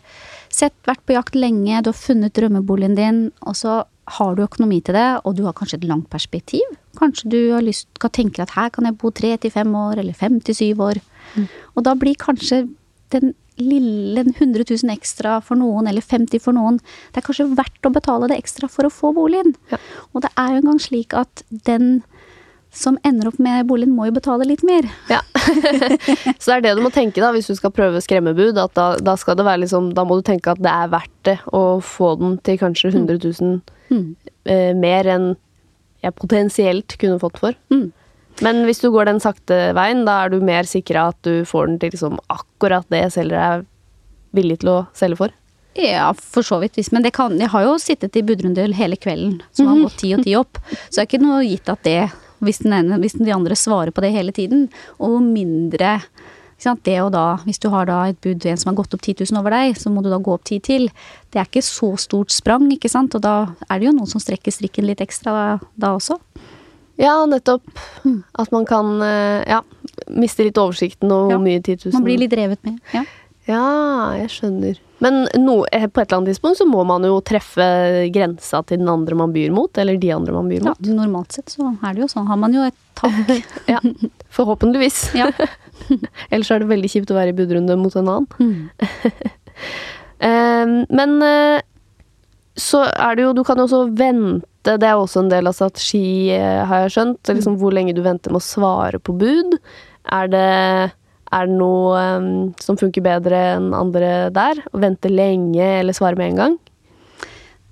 [0.49, 3.83] sett, vært på jakt lenge, du har funnet drømmeboligen din, og så
[4.17, 6.65] har du økonomi til det, og du har kanskje et langt perspektiv.
[6.97, 10.01] Kanskje du har lyst kan tenke at her kan jeg bo tre til fem år,
[10.01, 10.99] eller fem til syv år.
[11.77, 12.65] Og da blir kanskje
[13.13, 16.79] den lille 100 000 ekstra for noen, eller 50 for noen,
[17.13, 19.53] det er kanskje verdt å betale det ekstra for å få boligen.
[19.69, 19.77] Ja.
[20.15, 22.01] Og det er jo engang slik at den
[22.71, 24.85] som ender opp med boligen, må jo betale litt mer.
[25.11, 25.19] Ja.
[26.39, 28.55] så det er det du må tenke da, hvis du skal prøve skremmebud.
[28.61, 31.17] At da, da skal det være liksom, da må du tenke at det er verdt
[31.27, 34.15] det å få den til kanskje 100 000 Mm.
[34.47, 35.25] eh, mer enn
[35.99, 37.57] jeg potensielt kunne fått for.
[37.73, 37.89] Mm.
[38.39, 41.67] Men hvis du går den sakte veien, da er du mer sikra at du får
[41.67, 43.65] den til liksom akkurat det selger er
[44.31, 45.35] villig til å selge for.
[45.75, 46.79] Ja, for så vidt.
[46.95, 50.13] Men det kan, jeg har jo sittet i budrunder hele kvelden som har gått ti
[50.15, 50.59] og ti opp.
[50.87, 51.99] Så det er ikke noe gitt at det,
[52.41, 54.67] hvis, ene, hvis de andre svarer på det hele tiden,
[54.99, 55.97] og hvor mindre
[56.61, 56.83] ikke sant?
[56.85, 59.15] Det og da, Hvis du har da et bud en som har gått opp 10
[59.31, 60.89] 000 over deg, så må du da gå opp 10 til.
[61.33, 63.15] Det er ikke så stort sprang, ikke sant.
[63.17, 66.19] Og da er det jo noen som strekker strikken litt ekstra da, da også.
[67.01, 67.65] Ja, nettopp.
[68.37, 69.63] At man kan eh, ja,
[70.13, 71.39] miste litt oversikten over Ja.
[71.41, 72.77] mye 10 000 Man blir litt revet med.
[72.93, 73.05] Ja.
[73.49, 73.65] Ja,
[74.21, 74.77] jeg skjønner.
[75.01, 77.65] Men no, eh, på et eller annet tidspunkt så må man jo treffe
[78.13, 80.91] grensa til den andre man byr mot, eller de andre man byr ja, mot.
[81.01, 82.29] Normalt sett så er det jo sånn.
[82.29, 83.33] Har man jo et tak.
[83.71, 83.81] Ja,
[84.29, 85.03] Forhåpentligvis.
[85.17, 85.31] Ja.
[86.29, 88.29] Ellers er det veldig kjipt å være i budrunde mot en annen.
[88.39, 88.69] Mm.
[90.21, 91.63] Eh, men eh,
[92.53, 94.75] så er det jo Du kan jo også vente.
[94.77, 97.31] Det er også en del av strategi, eh, har jeg skjønt.
[97.33, 99.57] Liksom hvor lenge du venter med å svare på bud.
[100.13, 100.43] Er det,
[101.31, 104.59] er det noe um, som funker bedre enn andre der?
[104.73, 106.57] Vente lenge eller svare med en gang?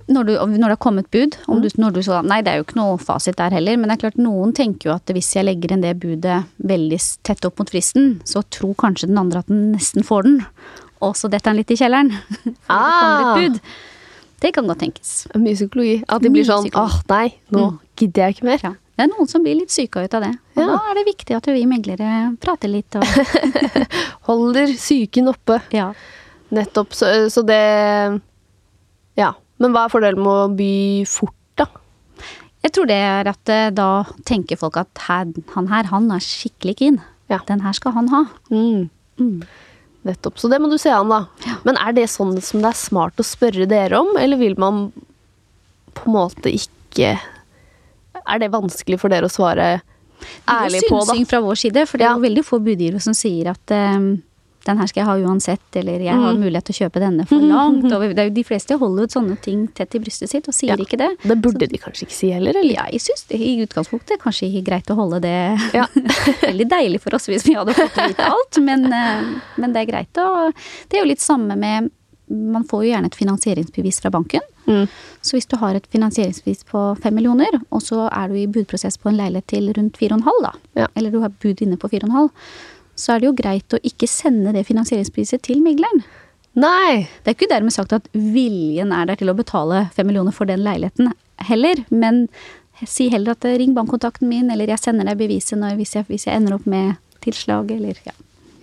[0.09, 2.57] når, du, når det har kommet bud, om du, når du så Nei, det er
[2.57, 5.35] jo ikke noe fasit der heller, men det er klart noen tenker jo at hvis
[5.37, 9.43] jeg legger inn det budet veldig tett opp mot fristen, så tror kanskje den andre
[9.43, 10.39] at den nesten får den,
[11.05, 12.09] og så detter den litt i kjelleren.
[12.73, 12.89] Ah.
[12.89, 13.29] det kommer Ah.
[13.29, 13.61] et bud.
[14.39, 15.13] Det kan godt tenkes.
[15.35, 15.97] Mye psykologi.
[16.07, 17.79] At de blir sånn åh, oh, nei, nå Mm.
[17.99, 18.61] gidder jeg ikke mer.
[18.63, 18.73] Ja.
[18.99, 20.33] Det er noen som blir litt syke ut av det.
[20.57, 20.65] Og Ja.
[20.75, 22.07] da er det viktig at vi meglere
[22.43, 23.05] prater litt og
[24.27, 25.61] Holder psyken oppe.
[25.71, 25.93] Ja.
[26.51, 26.91] Nettopp.
[26.97, 27.61] Så, så det
[29.15, 29.33] Ja.
[29.59, 30.71] Men hva er fordelen med å by
[31.07, 31.65] fort, da?
[32.63, 33.87] Jeg tror det er at eh, da
[34.27, 36.99] tenker folk at her, han her, han er skikkelig keen.
[37.31, 37.39] Ja.
[37.47, 38.25] Den her skal han ha.
[38.51, 38.89] Mm.
[39.19, 39.41] Mm.
[40.07, 40.39] Nettopp.
[40.39, 41.21] Så det må du se an, da.
[41.47, 41.55] Ja.
[41.67, 44.89] Men er det sånn som det er smart å spørre dere om, eller vil man
[45.95, 47.15] på en måte ikke
[48.29, 49.81] Er det vanskelig for dere å svare
[50.47, 50.67] ærlig på, da?
[50.69, 53.13] det er jo synsing fra vår side, for det er jo veldig få budgivere som
[53.15, 53.99] sier at eh,
[54.67, 56.41] den her skal jeg ha uansett, eller jeg har Mhm.
[56.43, 58.11] mulighet til å kjøpe denne for langt over.
[58.13, 60.75] Det er jo de fleste holder ut sånne ting tett i brystet sitt og sier
[60.75, 60.83] Ja.
[60.83, 61.07] ikke det.
[61.23, 62.73] Det burde de kanskje ikke si heller, eller?
[62.75, 65.37] Ja, jeg syns i utgangspunktet er kanskje ikke greit å holde det
[65.79, 65.87] Ja.
[66.51, 69.23] Veldig deilig for oss hvis vi hadde fått vite alt, men, eh,
[69.57, 70.17] men det er greit.
[70.19, 70.53] Og
[70.89, 71.89] det er jo litt samme med
[72.29, 74.41] Man får jo gjerne et finansieringsbevis fra banken.
[74.69, 74.85] Mm.
[75.25, 78.99] Så hvis du har et finansieringsbevis på fem millioner, og så er du i budprosess
[79.01, 80.87] på en leilighet til rundt fire og en halv, da, Ja.
[80.95, 82.29] eller du har bud inne på fire og en halv,
[82.99, 86.03] så er det jo greit å ikke sende det finansieringsbeviset til megleren.
[86.59, 87.07] Nei!
[87.23, 90.49] Det er ikke dermed sagt at viljen er der til å betale fem millioner for
[90.49, 91.11] den leiligheten
[91.47, 92.27] heller, men
[92.87, 96.05] si heller at eh, ring bankkontakten min, eller jeg sender deg beviset når, hvis, jeg,
[96.09, 98.13] hvis jeg ender opp med tilslag, eller ja.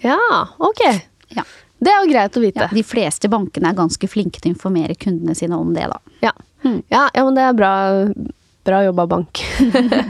[0.05, 0.19] Ja,
[0.61, 0.83] ok.
[1.37, 1.45] Ja.
[1.79, 2.65] Det er jo greit å vite.
[2.65, 2.69] ja.
[2.73, 5.99] De fleste bankene er ganske flinke til å informere kundene sine om det, da.
[6.25, 6.33] Ja.
[6.65, 6.81] Mm.
[6.91, 7.73] Ja, ja, men det er bra,
[8.65, 9.43] bra jobba, bank.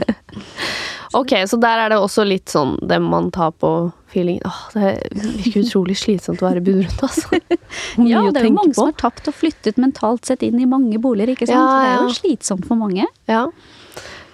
[1.13, 3.73] ok, så der er det også litt sånn det man tar på
[4.13, 4.39] feeling.
[4.47, 7.41] Åh, det virker utrolig slitsomt å være budrunde, altså.
[8.07, 8.79] Ja, det er jo mange på.
[8.79, 11.59] som har tapt og flyttet mentalt sett inn i mange boliger, ikke sant.
[11.59, 13.07] Ja, Det er jo slitsomt for mange.
[13.31, 13.47] Ja.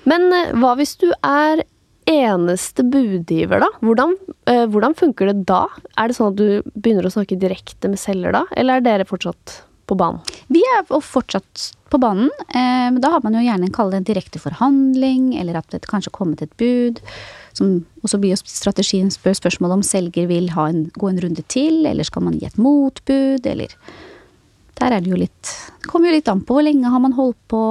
[0.08, 1.62] Men eh, hva hvis du er
[2.08, 3.68] eneste budgiver, da?
[3.80, 4.14] Hvordan,
[4.46, 5.66] eh, hvordan funker det da?
[5.98, 9.08] Er det sånn at du begynner å snakke direkte med selger da, eller er dere
[9.08, 10.20] fortsatt på banen?
[10.52, 12.30] Vi er fortsatt på banen.
[12.48, 16.10] Eh, da har man jo gjerne kalt det en direkte forhandling, eller at det kanskje
[16.12, 17.02] har kommet et bud.
[17.60, 21.84] Og så blir jo strategien spør spørsmålet om selger vil en, gå en runde til,
[21.86, 23.74] eller skal man gi et motbud, eller
[24.80, 25.50] Der er det jo litt
[25.82, 27.62] Det kommer jo litt an på hvor lenge har man holdt på,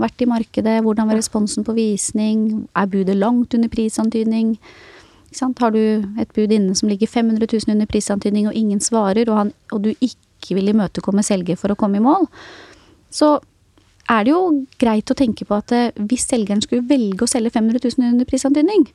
[0.00, 4.56] vært i markedet, hvordan var responsen på visning, er budet langt under prisantydning?
[5.36, 5.82] Har du
[6.22, 9.82] et bud inne som ligger 500 000 under prisantydning, og ingen svarer, og, han, og
[9.84, 12.24] du ikke vil imøtekomme selger for å komme i mål,
[13.12, 13.34] så
[14.08, 14.42] er det jo
[14.80, 18.28] greit å tenke på at eh, hvis selgeren skulle velge å selge 500 000 under
[18.28, 18.86] prisantydning,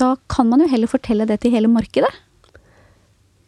[0.00, 2.12] da kan man jo heller fortelle det til hele markedet.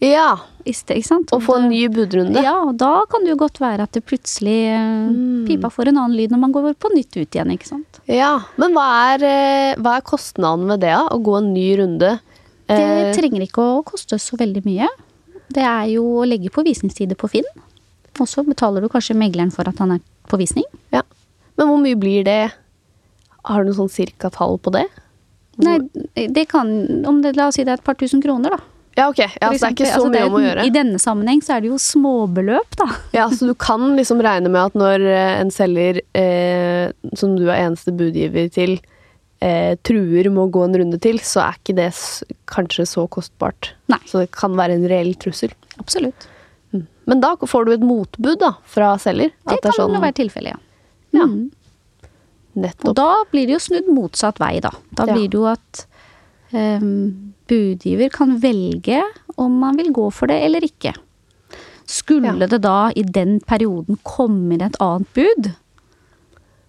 [0.04, 0.38] Ja.
[0.68, 2.42] Og få en ny budrunde.
[2.44, 5.46] Ja, og da kan det jo godt være at det plutselig mm.
[5.48, 8.00] pipa får en annen lyd når man går på nytt ut igjen, ikke sant.
[8.10, 8.84] Ja, Men hva
[9.14, 11.08] er, eh, hva er kostnaden med det, da?
[11.08, 12.18] Å gå en ny runde?
[12.68, 14.90] Det Eh, trenger ikke å koste så veldig mye.
[15.48, 17.48] Det er jo å legge på visningstider på Finn.
[18.20, 20.68] Og så betaler du kanskje megleren for at han er på visning.
[20.92, 21.02] ja.
[21.56, 22.52] Men hvor mye blir det?
[23.44, 24.84] Har du noe sånn cirka tall på det?
[25.58, 25.80] Nei,
[26.30, 26.68] det kan
[27.08, 28.60] om det, La oss si det er et par tusen kroner, da.
[28.98, 29.20] Ja, ok.
[29.22, 30.66] Ja, så For det er ikke så Altså, mye om å gjøre.
[30.66, 32.86] I denne sammenheng så er det jo småbeløp, da.
[33.14, 37.44] Ja, Så du kan liksom regne med at når eh, en selger eh, som du
[37.46, 38.74] er eneste budgiver til,
[39.44, 41.92] eh, truer med å gå en runde til, så er ikke det
[42.50, 43.70] kanskje så kostbart.
[43.92, 44.00] Nei.
[44.10, 45.54] Så det kan være en reell trussel.
[45.78, 46.26] Absolutt.
[47.08, 49.30] Men da får du et motbud da, fra selger.
[49.46, 50.58] Det At kan sånn, være tilfellet, ja.
[51.16, 51.24] Ja.
[51.24, 51.46] Mm.
[52.58, 52.94] Og Nettopp.
[52.98, 54.74] da blir det jo snudd motsatt vei, da.
[54.92, 55.14] Da Ja.
[55.14, 55.86] blir det jo at
[56.52, 59.02] em, budgiver kan velge
[59.38, 60.94] om man vil gå for det eller ikke.
[61.88, 62.46] Skulle Ja.
[62.46, 65.52] det da i den perioden komme inn et annet bud,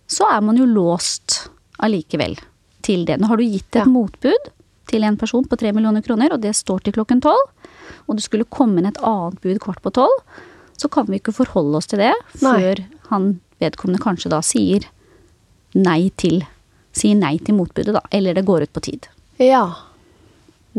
[0.07, 2.37] så er man jo låst allikevel
[2.81, 3.19] til det.
[3.19, 3.85] Nå har du gitt et Ja.
[3.85, 4.49] motbud
[4.87, 7.49] til en person på tre millioner kroner, og det står til klokken tolv,
[8.07, 10.21] og det skulle komme inn et annet bud kvart på tolv,
[10.77, 12.59] så kan vi ikke forholde oss til det Nei.
[12.61, 14.85] før han vedkommende kanskje da sier
[15.75, 16.43] nei til
[16.91, 18.01] Sier nei til motbudet, da.
[18.11, 19.07] Eller det går ut på tid.
[19.37, 19.75] Ja,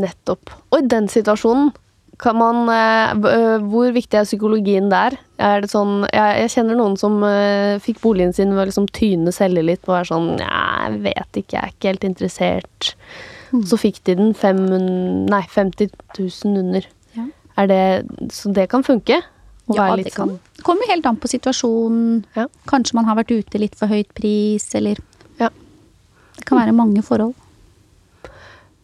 [0.03, 0.53] nettopp.
[0.71, 1.71] Og i den situasjonen,
[2.21, 5.17] kan man eh, eh, Hvor viktig er psykologien der?
[5.41, 8.89] Er det sånn Jeg, jeg kjenner noen som eh, fikk boligen sin ved å liksom
[8.97, 12.93] tyne selge litt og være sånn Nja, jeg vet ikke, jeg er ikke helt interessert.
[13.67, 14.61] Så fikk de den fem,
[15.27, 16.85] nei, 50 000 under.
[17.17, 17.25] Ja.
[17.59, 17.83] Er det
[18.37, 19.23] Så det kan funke?
[19.71, 20.35] Ja, det kan.
[20.35, 22.25] sånn Det kommer helt an på situasjonen.
[22.37, 22.47] Ja.
[22.71, 25.01] Kanskje man har vært ute litt for høyt pris, eller
[25.41, 25.51] Ja.
[26.37, 27.35] Det kan være mange forhold.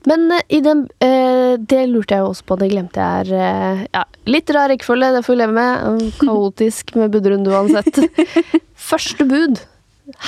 [0.06, 3.32] Men eh, i den, eh, det lurte jeg jo også på, det glemte jeg her.
[3.46, 6.04] eh, ja, Litt rar rekkefølge, det får vi leve med.
[6.22, 7.98] Kaotisk med budrunde uansett.
[8.90, 9.62] Første bud.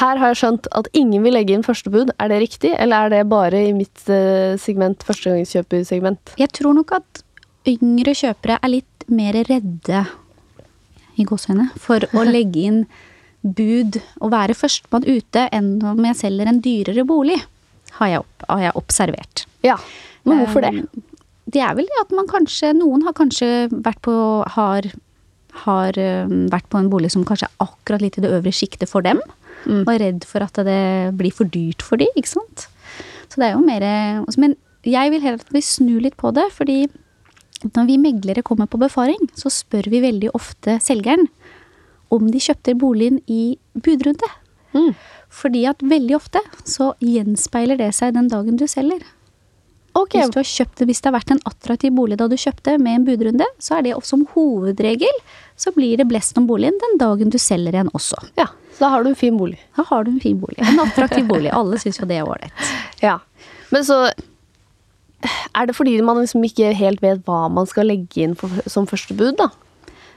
[0.01, 2.09] Her har jeg skjønt at ingen vil legge inn første bud.
[2.19, 4.01] Er det riktig, eller er det bare i mitt
[4.59, 6.33] segment, førstegangskjøpersegment?
[6.41, 7.21] Jeg tror nok at
[7.71, 10.01] yngre kjøpere er litt mer redde
[11.15, 12.81] i gåsehudene for å legge inn
[13.47, 17.39] bud og være førstemann ute enn om jeg selger en dyrere bolig,
[18.01, 19.45] har jeg, opp, har jeg observert.
[19.67, 19.77] Ja.
[20.25, 20.75] Men hvorfor det?
[20.75, 21.05] Eh,
[21.49, 24.15] Det er vel det at man kanskje Noen har kanskje vært på
[24.53, 24.89] har,
[25.65, 28.91] har eh, vært på en bolig som kanskje er akkurat litt i det øvre sjiktet
[28.91, 29.23] for dem.
[29.65, 29.83] Mm.
[29.87, 32.69] Og er redd for at det blir for dyrt for dem, ikke sant.
[33.29, 33.85] Så det er jo mer
[34.37, 36.87] Men jeg vil heller at vi snur litt på det, fordi
[37.65, 41.27] når vi meglere kommer på befaring, så spør vi veldig ofte selgeren
[42.15, 44.29] om de kjøpte boligen i budrunde.
[44.77, 44.93] Mm.
[45.29, 49.03] Fordi at veldig ofte så gjenspeiler det seg den dagen du selger.
[49.99, 52.77] Ok, Hvis, du har kjøpt, hvis det har vært en attraktiv bolig da du kjøpte
[52.79, 55.21] med en budrunde, så er det som hovedregel
[55.59, 58.21] så blir det blest om boligen den dagen du selger en også.
[58.39, 58.47] ja.
[58.79, 59.57] Så da har du en fin bolig.
[59.75, 60.61] Da har du en fin bolig.
[60.63, 61.51] En attraktiv bolig.
[61.51, 62.69] Alle syns jo det er ålreit.
[63.03, 63.17] Ja.
[63.75, 63.97] Men så
[65.27, 68.87] er det fordi man liksom ikke helt vet hva man skal legge inn for, som
[68.87, 69.49] første bud, da?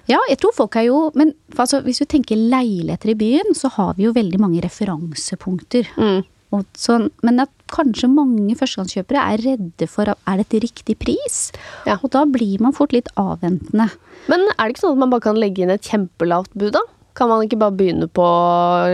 [0.09, 3.69] Ja, jeg tror folk er jo Men altså, hvis du tenker leiligheter i byen, så
[3.79, 5.89] har vi jo veldig mange referansepunkter.
[5.97, 6.21] Mm.
[6.51, 11.43] Og sånn, men at kanskje mange førstegangskjøpere er redde for er dette riktig pris?
[11.87, 11.97] Ja.
[12.01, 13.89] Og da blir man fort litt avventende.
[14.31, 16.83] Men er det ikke sånn at man bare kan legge inn et kjempelavt bud, da?
[17.17, 18.25] Kan man ikke bare begynne på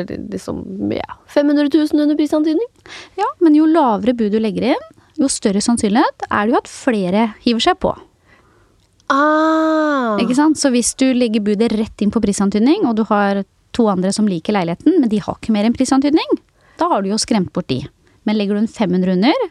[0.08, 0.64] liksom,
[0.96, 2.70] ja, 500 000 under prisantydning?
[3.20, 4.88] Ja, men jo lavere bud du legger inn,
[5.18, 7.94] jo større sannsynlighet er det jo at flere hiver seg på.
[9.14, 10.18] Ah.
[10.20, 10.60] Ikke sant?
[10.60, 13.44] Så hvis du legger budet rett inn på prisantydning, og du har
[13.76, 16.40] to andre som liker leiligheten, men de har ikke mer enn prisantydning,
[16.78, 17.84] da har du jo skremt bort de.
[18.28, 19.48] Men legger du en 500 under,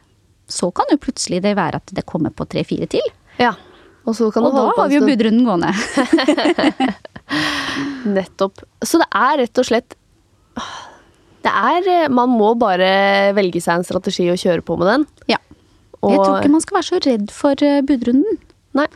[0.47, 3.03] så kan jo plutselig det være at det kommer på tre-fire til.
[3.41, 3.55] Ja.
[4.07, 5.73] Og så kan Og da har vi jo en budrunden gående.
[8.17, 8.63] Nettopp.
[8.87, 9.97] Så det er rett og slett
[11.43, 15.07] Det er eh, Man må bare velge seg en strategi og kjøre på med den.
[15.35, 15.41] Ja.
[16.07, 18.39] Jeg tror ikke man skal være så redd for eh, budrunden.
[18.79, 18.87] Nei.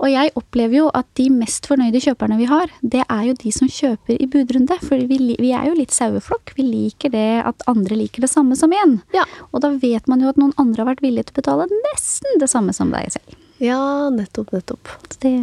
[0.00, 3.52] Og jeg opplever jo at de mest fornøyde kjøperne vi har, det er jo de
[3.52, 4.78] som kjøper i budrunde.
[4.80, 6.54] For vi, vi er jo litt saueflokk.
[6.56, 8.98] Vi liker det at andre liker det samme som en.
[9.16, 9.26] Ja.
[9.52, 12.40] Og da vet man jo at noen andre har vært villige til å betale nesten
[12.40, 13.36] det samme som deg selv.
[13.60, 14.88] Ja, nettopp, nettopp.
[15.20, 15.34] Det,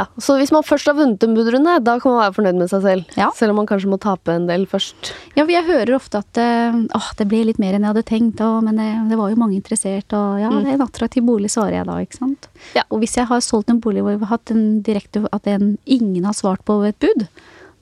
[0.00, 2.70] Ja, Så hvis man først har vunnet en budrunde, da kan man være fornøyd med
[2.72, 3.10] seg selv?
[3.20, 3.28] Ja.
[3.36, 5.12] Selv om man kanskje må tape en del først?
[5.36, 8.40] Ja, jeg hører ofte at eh, åh, det ble litt mer enn jeg hadde tenkt,
[8.46, 11.52] og, men det, det var jo mange interessert, og ja, det er en attraktiv bolig,
[11.52, 12.48] svarer jeg da, ikke sant.
[12.78, 12.86] Ja.
[12.88, 15.74] Og hvis jeg har solgt en bolig hvor vi har hatt en direkte, at en,
[15.84, 17.26] ingen har svart på et bud,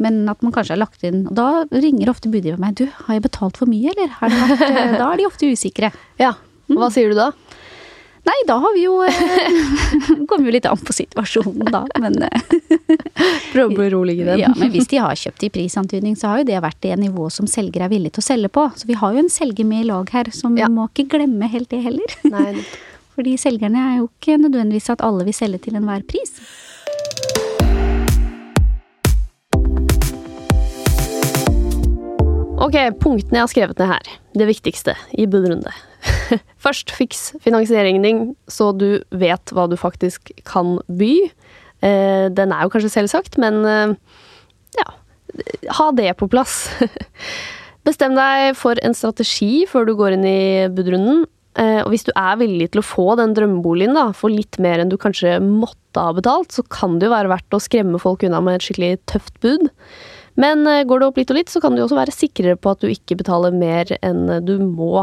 [0.02, 3.18] men at man kanskje har lagt inn, og da ringer ofte budgiveren meg, du, har
[3.18, 4.14] jeg betalt for mye, eller?
[4.68, 5.90] Eh, da er de ofte usikre.
[6.20, 6.34] Ja.
[6.68, 7.30] Hva sier du da?
[8.28, 9.14] Nei, da har vi jo eh,
[10.28, 11.84] Kommer jo litt an på situasjonen, da.
[12.02, 12.42] Men, eh,
[13.54, 14.42] Prøve å berolige dem.
[14.42, 17.32] ja, men hvis de har kjøpt i prisantydning, så har jo det vært det nivået
[17.38, 18.66] som selger er villig til å selge på.
[18.76, 20.68] Så vi har jo en selger med i lag her, Ja.
[20.68, 22.18] vi må ikke glemme helt det heller.
[22.28, 22.52] Nei.
[23.18, 26.36] Fordi selgerne er jo ikke nødvendigvis at alle vil selge til enhver pris.
[32.58, 34.08] Ok, punktene jeg har skrevet ned her.
[34.38, 35.72] Det viktigste i budrunde.
[36.64, 41.12] Først, fiks finansieringen din, så du vet hva du faktisk kan by.
[41.84, 43.94] Eh, den er jo kanskje selvsagt, men eh,
[44.78, 44.88] ja,
[45.78, 46.66] ha det på plass.
[47.88, 50.40] Bestem deg for en strategi før du går inn i
[50.74, 51.24] budrunden.
[51.58, 54.82] Eh, og hvis du er villig til å få den drømmeboligen da, for litt mer
[54.82, 58.26] enn du kanskje måtte ha betalt, så kan det jo være verdt å skremme folk
[58.26, 59.70] unna med et skikkelig tøft bud.
[60.38, 62.84] Men går det opp litt og litt, så kan du også være sikrere på at
[62.84, 65.02] du ikke betaler mer enn du må.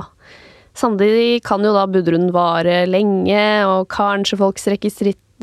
[0.76, 4.92] Samtidig kan jo da budrunden vare lenge, og kanskje folk strekker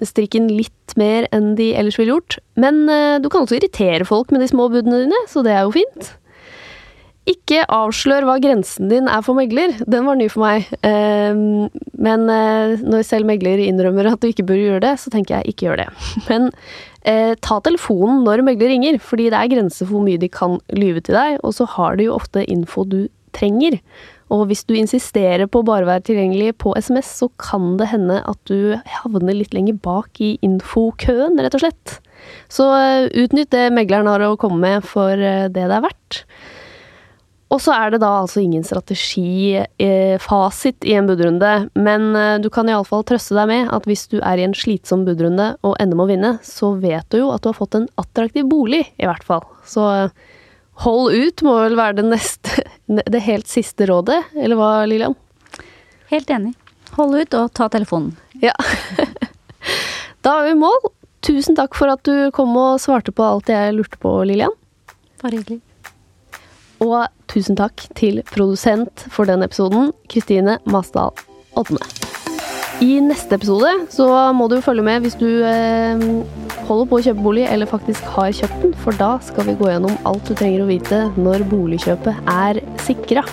[0.02, 2.38] strikken litt mer enn de ellers ville gjort.
[2.60, 5.64] Men eh, du kan også irritere folk med de små budene dine, så det er
[5.64, 6.12] jo fint.
[7.30, 9.76] Ikke avslør hva grensen din er for megler.
[9.86, 10.66] Den var ny for meg.
[10.82, 11.68] Ehm,
[12.02, 15.54] Men eh, når selv megler innrømmer at du ikke bør gjøre det, så tenker jeg
[15.54, 15.88] ikke gjør det.
[16.30, 16.48] Men
[17.06, 20.58] eh, ta telefonen når megler ringer, fordi det er grenser for hvor mye de kan
[20.74, 23.78] lyve til deg, og så har de jo ofte info du trenger.
[24.32, 28.22] Og hvis du insisterer på å bare være tilgjengelig på SMS, så kan det hende
[28.28, 31.98] at du havner litt lenger bak i infokøen, rett og slett.
[32.52, 36.22] Så eh, utnytt det megleren har å komme med for eh, det det er verdt.
[37.52, 42.68] Og så er det da altså ingen strategifasit i en budrunde, men eh, du kan
[42.70, 46.06] iallfall trøste deg med at hvis du er i en slitsom budrunde og ender med
[46.06, 49.26] å vinne, så vet du jo at du har fått en attraktiv bolig, i hvert
[49.26, 49.44] fall.
[49.68, 50.10] Så eh,
[50.82, 52.64] hold ut må vel være det neste
[53.14, 55.14] Det helt siste rådet, eller hva, Lilian?
[56.10, 56.52] Helt enig.
[56.98, 58.16] Hold ut og ta telefonen.
[58.42, 58.56] Ja.
[60.22, 60.76] Da er vi i mål.
[61.26, 64.54] Tusen takk for at du kom og svarte på alt jeg lurte på, Lilian.
[65.22, 65.58] Bare hyggelig.
[66.82, 71.10] Og tusen takk til produsent for den episoden, Kristine Masdal
[71.58, 72.11] Odne.
[72.80, 74.06] I neste episode så
[74.36, 76.00] må du følge med hvis du eh,
[76.68, 79.68] holder på å kjøpe bolig, eller faktisk har kjøpt den, for da skal vi gå
[79.68, 83.26] gjennom alt du trenger å vite når boligkjøpet er sikra.